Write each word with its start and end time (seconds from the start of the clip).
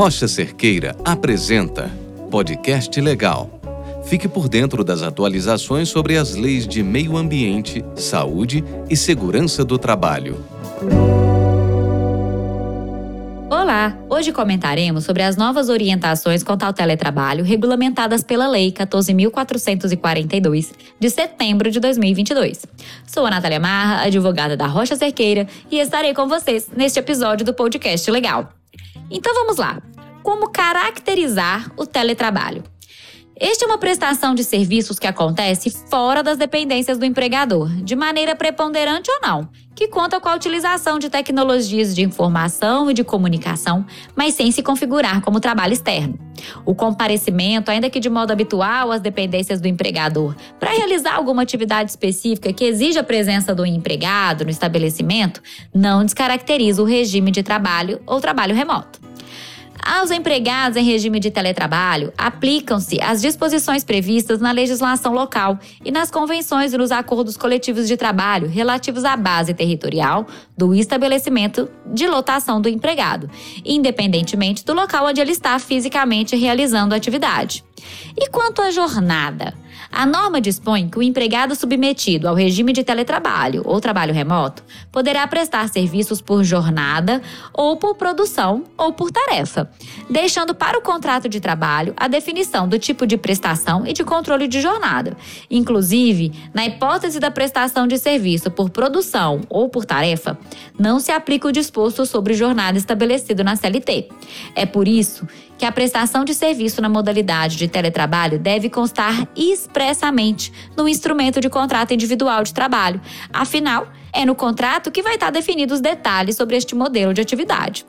Rocha 0.00 0.26
Cerqueira 0.26 0.96
apresenta 1.04 1.90
Podcast 2.30 2.98
Legal. 2.98 3.60
Fique 4.06 4.26
por 4.26 4.48
dentro 4.48 4.82
das 4.82 5.02
atualizações 5.02 5.90
sobre 5.90 6.16
as 6.16 6.34
leis 6.34 6.66
de 6.66 6.82
meio 6.82 7.18
ambiente, 7.18 7.84
saúde 7.96 8.64
e 8.88 8.96
segurança 8.96 9.62
do 9.62 9.76
trabalho. 9.76 10.42
Olá! 13.50 13.94
Hoje 14.08 14.32
comentaremos 14.32 15.04
sobre 15.04 15.22
as 15.22 15.36
novas 15.36 15.68
orientações 15.68 16.42
quanto 16.42 16.62
ao 16.62 16.72
teletrabalho 16.72 17.44
regulamentadas 17.44 18.24
pela 18.24 18.48
Lei 18.48 18.72
14.442, 18.72 20.70
de 20.98 21.10
setembro 21.10 21.70
de 21.70 21.78
2022. 21.78 22.64
Sou 23.06 23.26
a 23.26 23.30
Natália 23.30 23.60
Marra, 23.60 24.06
advogada 24.06 24.56
da 24.56 24.66
Rocha 24.66 24.96
Cerqueira, 24.96 25.46
e 25.70 25.78
estarei 25.78 26.14
com 26.14 26.26
vocês 26.26 26.70
neste 26.74 26.98
episódio 26.98 27.44
do 27.44 27.52
podcast 27.52 28.10
Legal. 28.10 28.50
Então 29.10 29.34
vamos 29.34 29.56
lá! 29.56 29.82
Como 30.30 30.48
caracterizar 30.48 31.72
o 31.76 31.84
teletrabalho? 31.84 32.62
Este 33.36 33.64
é 33.64 33.66
uma 33.66 33.78
prestação 33.78 34.32
de 34.32 34.44
serviços 34.44 34.96
que 34.96 35.08
acontece 35.08 35.70
fora 35.90 36.22
das 36.22 36.38
dependências 36.38 36.98
do 36.98 37.04
empregador, 37.04 37.68
de 37.82 37.96
maneira 37.96 38.36
preponderante 38.36 39.10
ou 39.10 39.20
não, 39.20 39.48
que 39.74 39.88
conta 39.88 40.20
com 40.20 40.28
a 40.28 40.36
utilização 40.36 41.00
de 41.00 41.10
tecnologias 41.10 41.96
de 41.96 42.02
informação 42.02 42.88
e 42.88 42.94
de 42.94 43.02
comunicação, 43.02 43.84
mas 44.14 44.34
sem 44.34 44.52
se 44.52 44.62
configurar 44.62 45.20
como 45.20 45.40
trabalho 45.40 45.72
externo. 45.72 46.16
O 46.64 46.76
comparecimento, 46.76 47.72
ainda 47.72 47.90
que 47.90 47.98
de 47.98 48.08
modo 48.08 48.30
habitual, 48.30 48.92
às 48.92 49.00
dependências 49.00 49.60
do 49.60 49.66
empregador, 49.66 50.36
para 50.60 50.70
realizar 50.70 51.16
alguma 51.16 51.42
atividade 51.42 51.90
específica 51.90 52.52
que 52.52 52.64
exija 52.66 53.00
a 53.00 53.04
presença 53.04 53.52
do 53.52 53.66
empregado 53.66 54.44
no 54.44 54.50
estabelecimento, 54.50 55.42
não 55.74 56.04
descaracteriza 56.04 56.80
o 56.80 56.86
regime 56.86 57.32
de 57.32 57.42
trabalho 57.42 58.00
ou 58.06 58.20
trabalho 58.20 58.54
remoto. 58.54 59.09
Aos 59.92 60.12
empregados 60.12 60.76
em 60.76 60.84
regime 60.84 61.18
de 61.18 61.32
teletrabalho, 61.32 62.12
aplicam-se 62.16 63.00
as 63.02 63.20
disposições 63.20 63.82
previstas 63.82 64.40
na 64.40 64.52
legislação 64.52 65.12
local 65.12 65.58
e 65.84 65.90
nas 65.90 66.12
convenções 66.12 66.72
e 66.72 66.78
nos 66.78 66.92
acordos 66.92 67.36
coletivos 67.36 67.88
de 67.88 67.96
trabalho 67.96 68.48
relativos 68.48 69.04
à 69.04 69.16
base 69.16 69.52
territorial 69.52 70.28
do 70.56 70.72
estabelecimento 70.72 71.68
de 71.92 72.06
lotação 72.06 72.60
do 72.60 72.68
empregado, 72.68 73.28
independentemente 73.64 74.64
do 74.64 74.74
local 74.74 75.06
onde 75.06 75.20
ele 75.20 75.32
está 75.32 75.58
fisicamente 75.58 76.36
realizando 76.36 76.94
a 76.94 76.96
atividade. 76.96 77.64
E 78.16 78.28
quanto 78.28 78.62
à 78.62 78.70
jornada? 78.70 79.54
A 79.90 80.04
norma 80.04 80.40
dispõe 80.40 80.88
que 80.88 80.98
o 80.98 81.02
empregado 81.02 81.54
submetido 81.54 82.28
ao 82.28 82.34
regime 82.34 82.72
de 82.72 82.84
teletrabalho 82.84 83.62
ou 83.64 83.80
trabalho 83.80 84.12
remoto 84.12 84.62
poderá 84.90 85.26
prestar 85.26 85.68
serviços 85.68 86.20
por 86.20 86.44
jornada 86.44 87.22
ou 87.52 87.76
por 87.76 87.94
produção 87.94 88.64
ou 88.76 88.92
por 88.92 89.10
tarefa, 89.10 89.70
deixando 90.08 90.54
para 90.54 90.78
o 90.78 90.82
contrato 90.82 91.28
de 91.28 91.40
trabalho 91.40 91.94
a 91.96 92.08
definição 92.08 92.68
do 92.68 92.78
tipo 92.78 93.06
de 93.06 93.16
prestação 93.16 93.86
e 93.86 93.92
de 93.92 94.04
controle 94.04 94.48
de 94.48 94.60
jornada. 94.60 95.16
Inclusive, 95.50 96.32
na 96.52 96.66
hipótese 96.66 97.20
da 97.20 97.30
prestação 97.30 97.86
de 97.86 97.98
serviço 97.98 98.50
por 98.50 98.70
produção 98.70 99.40
ou 99.48 99.68
por 99.68 99.84
tarefa, 99.84 100.38
não 100.78 100.98
se 100.98 101.12
aplica 101.12 101.48
o 101.48 101.52
disposto 101.52 102.06
sobre 102.06 102.34
jornada 102.34 102.78
estabelecido 102.78 103.44
na 103.44 103.56
CLT. 103.56 104.08
É 104.54 104.66
por 104.66 104.88
isso 104.88 105.26
que 105.60 105.66
a 105.66 105.70
prestação 105.70 106.24
de 106.24 106.32
serviço 106.32 106.80
na 106.80 106.88
modalidade 106.88 107.58
de 107.58 107.68
teletrabalho 107.68 108.38
deve 108.38 108.70
constar 108.70 109.28
expressamente 109.36 110.50
no 110.74 110.88
instrumento 110.88 111.38
de 111.38 111.50
contrato 111.50 111.92
individual 111.92 112.42
de 112.42 112.54
trabalho. 112.54 112.98
Afinal, 113.30 113.86
é 114.12 114.24
no 114.24 114.34
contrato 114.34 114.90
que 114.90 115.02
vai 115.02 115.14
estar 115.14 115.30
definido 115.30 115.74
os 115.74 115.80
detalhes 115.80 116.36
sobre 116.36 116.56
este 116.56 116.74
modelo 116.74 117.14
de 117.14 117.20
atividade. 117.20 117.84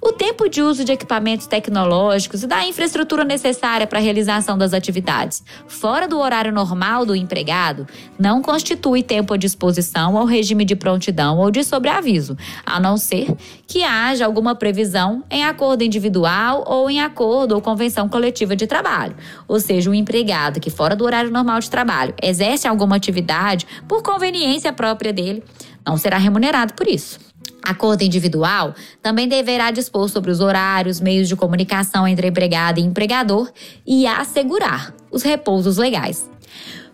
O 0.00 0.12
tempo 0.12 0.48
de 0.48 0.62
uso 0.62 0.84
de 0.84 0.92
equipamentos 0.92 1.46
tecnológicos 1.46 2.42
e 2.42 2.46
da 2.46 2.66
infraestrutura 2.66 3.24
necessária 3.24 3.86
para 3.86 3.98
a 3.98 4.02
realização 4.02 4.56
das 4.56 4.72
atividades, 4.72 5.42
fora 5.66 6.06
do 6.06 6.18
horário 6.18 6.52
normal 6.52 7.04
do 7.06 7.16
empregado, 7.16 7.86
não 8.18 8.42
constitui 8.42 9.02
tempo 9.02 9.34
à 9.34 9.36
disposição 9.36 10.16
ao 10.16 10.26
regime 10.26 10.64
de 10.64 10.76
prontidão 10.76 11.38
ou 11.38 11.50
de 11.50 11.64
sobreaviso, 11.64 12.36
a 12.64 12.78
não 12.78 12.96
ser 12.96 13.34
que 13.66 13.82
haja 13.82 14.24
alguma 14.24 14.54
previsão 14.54 15.24
em 15.30 15.44
acordo 15.44 15.82
individual 15.82 16.64
ou 16.66 16.90
em 16.90 17.00
acordo 17.00 17.54
ou 17.54 17.60
convenção 17.60 18.08
coletiva 18.08 18.54
de 18.54 18.66
trabalho. 18.66 19.16
Ou 19.48 19.58
seja, 19.58 19.90
o 19.90 19.94
empregado 19.94 20.60
que, 20.60 20.70
fora 20.70 20.94
do 20.94 21.04
horário 21.04 21.30
normal 21.30 21.60
de 21.60 21.70
trabalho, 21.70 22.14
exerce 22.22 22.68
alguma 22.68 22.96
atividade 22.96 23.66
por 23.88 24.02
conveniência 24.02 24.72
própria 24.72 25.12
dele, 25.12 25.42
não 25.86 25.96
será 25.96 26.18
remunerado 26.18 26.74
por 26.74 26.88
isso. 26.88 27.18
Acordo 27.62 28.02
individual 28.02 28.74
também 29.02 29.26
deverá 29.26 29.70
dispor 29.70 30.08
sobre 30.08 30.30
os 30.30 30.40
horários, 30.40 31.00
meios 31.00 31.28
de 31.28 31.36
comunicação 31.36 32.06
entre 32.06 32.28
empregado 32.28 32.78
e 32.78 32.82
empregador 32.82 33.50
e 33.86 34.06
assegurar 34.06 34.94
os 35.10 35.22
repousos 35.22 35.78
legais. 35.78 36.28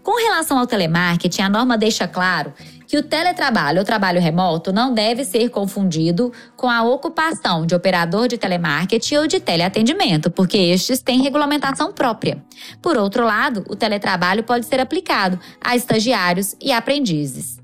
Com 0.03 0.17
relação 0.17 0.59
ao 0.59 0.67
telemarketing, 0.67 1.43
a 1.43 1.49
norma 1.49 1.77
deixa 1.77 2.09
claro 2.09 2.55
que 2.87 2.97
o 2.97 3.03
teletrabalho 3.03 3.78
ou 3.78 3.84
trabalho 3.84 4.21
remoto 4.21 4.73
não 4.73 4.93
deve 4.93 5.25
ser 5.25 5.49
confundido 5.51 6.33
com 6.57 6.69
a 6.69 6.83
ocupação 6.83 7.65
de 7.65 7.75
operador 7.75 8.27
de 8.27 8.39
telemarketing 8.39 9.17
ou 9.17 9.27
de 9.28 9.39
teleatendimento, 9.39 10.31
porque 10.31 10.57
estes 10.57 11.01
têm 11.01 11.22
regulamentação 11.22 11.93
própria. 11.93 12.43
Por 12.81 12.97
outro 12.97 13.25
lado, 13.25 13.65
o 13.69 13.77
teletrabalho 13.77 14.43
pode 14.43 14.67
ser 14.67 14.81
aplicado 14.81 15.39
a 15.61 15.77
estagiários 15.77 16.57
e 16.61 16.72
aprendizes. 16.72 17.59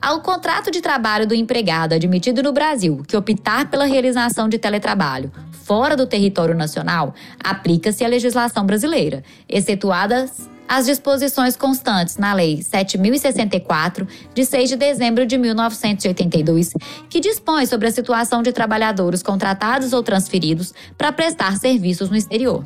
Ao 0.00 0.20
contrato 0.20 0.70
de 0.70 0.80
trabalho 0.80 1.26
do 1.26 1.34
empregado 1.34 1.94
admitido 1.94 2.42
no 2.42 2.52
Brasil 2.52 3.02
que 3.06 3.16
optar 3.16 3.70
pela 3.70 3.86
realização 3.86 4.48
de 4.48 4.58
teletrabalho 4.58 5.32
fora 5.64 5.96
do 5.96 6.06
território 6.06 6.54
nacional, 6.54 7.14
aplica-se 7.42 8.04
a 8.04 8.08
legislação 8.08 8.64
brasileira, 8.64 9.24
excetuadas 9.48 10.48
as 10.68 10.86
disposições 10.86 11.56
constantes 11.56 12.16
na 12.16 12.32
Lei 12.32 12.62
7064, 12.62 14.06
de 14.34 14.44
6 14.44 14.70
de 14.70 14.76
dezembro 14.76 15.24
de 15.24 15.38
1982, 15.38 16.72
que 17.08 17.20
dispõe 17.20 17.66
sobre 17.66 17.88
a 17.88 17.90
situação 17.90 18.42
de 18.42 18.52
trabalhadores 18.52 19.22
contratados 19.22 19.92
ou 19.92 20.02
transferidos 20.02 20.74
para 20.98 21.12
prestar 21.12 21.56
serviços 21.56 22.10
no 22.10 22.16
exterior. 22.16 22.64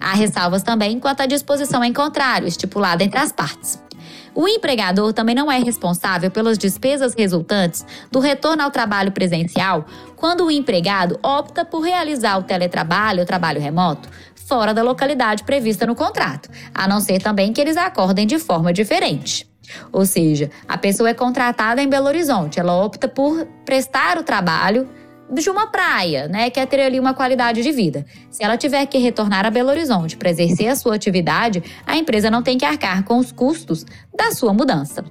Há 0.00 0.14
ressalvas 0.14 0.62
também 0.62 0.98
quanto 0.98 1.20
à 1.20 1.26
disposição 1.26 1.84
em 1.84 1.92
contrário, 1.92 2.48
estipulada 2.48 3.04
entre 3.04 3.18
as 3.18 3.32
partes. 3.32 3.78
O 4.34 4.48
empregador 4.48 5.12
também 5.12 5.34
não 5.34 5.52
é 5.52 5.58
responsável 5.58 6.30
pelas 6.30 6.56
despesas 6.56 7.14
resultantes 7.14 7.84
do 8.10 8.18
retorno 8.18 8.62
ao 8.62 8.70
trabalho 8.70 9.12
presencial 9.12 9.84
quando 10.16 10.46
o 10.46 10.50
empregado 10.50 11.18
opta 11.22 11.64
por 11.64 11.80
realizar 11.80 12.38
o 12.38 12.42
teletrabalho 12.42 13.20
ou 13.20 13.26
trabalho 13.26 13.60
remoto 13.60 14.08
fora 14.46 14.74
da 14.74 14.82
localidade 14.82 15.44
prevista 15.44 15.86
no 15.86 15.94
contrato, 15.94 16.48
a 16.74 16.86
não 16.86 17.00
ser 17.00 17.22
também 17.22 17.52
que 17.52 17.60
eles 17.60 17.76
acordem 17.76 18.26
de 18.26 18.38
forma 18.38 18.72
diferente. 18.72 19.48
Ou 19.92 20.04
seja, 20.04 20.50
a 20.68 20.76
pessoa 20.76 21.08
é 21.08 21.14
contratada 21.14 21.82
em 21.82 21.88
Belo 21.88 22.06
Horizonte, 22.06 22.60
ela 22.60 22.74
opta 22.74 23.08
por 23.08 23.46
prestar 23.64 24.18
o 24.18 24.22
trabalho 24.22 24.88
de 25.40 25.48
uma 25.48 25.66
praia, 25.66 26.28
né? 26.28 26.50
Quer 26.50 26.66
ter 26.66 26.80
ali 26.80 27.00
uma 27.00 27.14
qualidade 27.14 27.62
de 27.62 27.72
vida. 27.72 28.04
Se 28.30 28.44
ela 28.44 28.58
tiver 28.58 28.84
que 28.86 28.98
retornar 28.98 29.46
a 29.46 29.50
Belo 29.50 29.70
Horizonte 29.70 30.16
para 30.16 30.28
exercer 30.28 30.68
a 30.68 30.76
sua 30.76 30.94
atividade, 30.94 31.62
a 31.86 31.96
empresa 31.96 32.30
não 32.30 32.42
tem 32.42 32.58
que 32.58 32.64
arcar 32.64 33.02
com 33.04 33.16
os 33.16 33.32
custos 33.32 33.86
da 34.14 34.32
sua 34.32 34.52
mudança. 34.52 35.04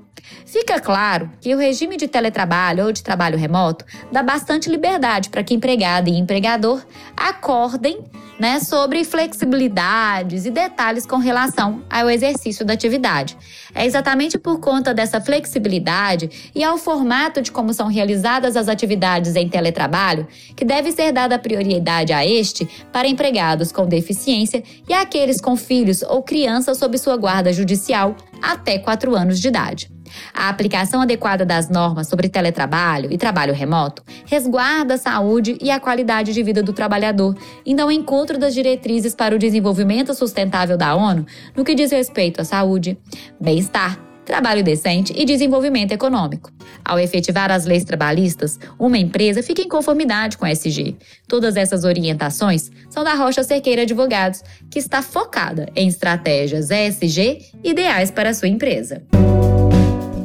Fica 0.46 0.80
claro 0.80 1.32
que 1.40 1.54
o 1.54 1.58
regime 1.58 1.98
de 1.98 2.08
teletrabalho 2.08 2.86
ou 2.86 2.92
de 2.92 3.04
trabalho 3.04 3.38
remoto 3.38 3.86
dá 4.12 4.22
bastante 4.22 4.70
liberdade 4.70 5.30
para 5.30 5.44
que 5.44 5.54
empregado 5.54 6.10
e 6.10 6.18
empregador 6.18 6.86
acordem 7.16 8.00
né, 8.40 8.60
sobre 8.60 9.04
flexibilidades 9.04 10.46
e 10.46 10.52
detalhes 10.52 11.06
com 11.06 11.18
relação 11.18 11.84
ao 11.88 12.10
exercício 12.10 12.66
da 12.66 12.74
atividade. 12.74 13.38
É 13.74 13.86
exatamente 13.86 14.38
por 14.38 14.60
conta 14.60 14.96
dessa 14.96 15.22
flexibilidade 15.22 16.52
e 16.56 16.64
ao 16.64 16.78
formato 16.78 17.42
de 17.42 17.52
como 17.52 17.72
são 17.72 17.88
realizadas 17.88 18.58
as 18.58 18.68
atividades 18.68 19.36
em 19.36 19.48
teletrabalho 19.48 20.28
que 20.56 20.66
deve 20.66 20.92
ser 20.92 21.12
dada 21.12 21.38
prioridade 21.38 22.14
a 22.14 22.26
este 22.26 22.68
para 22.92 23.08
empregados 23.08 23.72
com 23.72 23.86
deficiência 23.86 24.64
e 24.90 24.94
aqueles 24.94 25.40
com 25.40 25.56
filhos 25.56 26.02
ou 26.02 26.24
crianças 26.24 26.80
sob 26.80 26.98
sua 26.98 27.18
guarda 27.18 27.54
judicial 27.54 28.16
até 28.42 28.78
4 28.80 29.16
anos 29.16 29.40
de 29.40 29.48
idade. 29.48 29.92
A 30.34 30.50
aplicação 30.50 31.02
adequada 31.02 31.46
das 31.46 31.70
normas 31.70 32.08
sobre 32.08 32.28
teletrabalho 32.28 33.12
e 33.12 33.18
trabalho 33.18 33.54
remoto 33.54 34.04
resguarda 34.26 34.96
a 34.96 34.98
saúde 34.98 35.58
e 35.62 35.72
a 35.72 35.80
qualidade 35.80 36.34
de 36.34 36.44
vida 36.44 36.62
do 36.62 36.74
trabalhador, 36.74 37.36
indo 37.66 37.82
ao 37.82 37.92
encontro 37.92 38.38
das 38.38 38.54
diretrizes 38.54 39.16
para 39.16 39.36
o 39.36 39.40
desenvolvimento 39.40 40.14
sustentável 40.14 40.78
da 40.78 40.96
ONU 40.96 41.26
no 41.56 41.64
que 41.64 41.76
diz 41.76 41.92
respeito 41.92 42.42
à 42.42 42.44
saúde, 42.44 42.98
bem-estar, 43.40 44.11
trabalho 44.32 44.64
decente 44.64 45.14
e 45.14 45.26
desenvolvimento 45.26 45.92
econômico. 45.92 46.50
Ao 46.86 46.98
efetivar 46.98 47.52
as 47.52 47.66
leis 47.66 47.84
trabalhistas, 47.84 48.58
uma 48.80 48.98
empresa 48.98 49.44
fica 49.44 49.62
em 49.62 49.68
conformidade 49.68 50.38
com 50.38 50.46
a 50.46 50.52
SG. 50.52 50.96
Todas 51.28 51.58
essas 51.58 51.84
orientações 51.84 52.72
são 52.90 53.04
da 53.04 53.14
Rocha 53.14 53.44
Cerqueira 53.44 53.82
Advogados, 53.82 54.42
que 54.70 54.80
está 54.80 55.02
focada 55.02 55.68
em 55.76 55.90
estratégias 55.90 56.70
ESG 56.72 57.40
ideais 57.62 58.10
para 58.10 58.30
a 58.30 58.34
sua 58.34 58.48
empresa. 58.48 59.04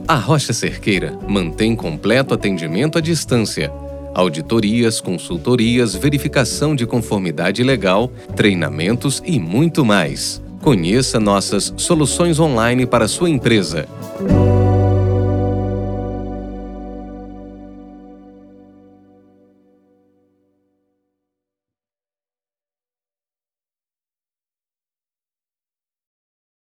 A 0.07 0.15
Rocha 0.15 0.53
Cerqueira 0.53 1.19
mantém 1.27 1.75
completo 1.75 2.33
atendimento 2.33 2.99
à 2.99 3.01
distância 3.01 3.73
Auditorias, 4.15 5.01
consultorias, 5.01 5.97
verificação 5.97 6.77
de 6.77 6.87
conformidade 6.87 7.63
legal, 7.65 8.09
treinamentos 8.35 9.21
e 9.27 9.39
muito 9.39 9.85
mais. 9.85 10.41
Conheça 10.67 11.21
nossas 11.21 11.73
soluções 11.77 12.41
online 12.41 12.87
para 12.87 13.07
sua 13.07 13.31
empresa. 13.31 13.87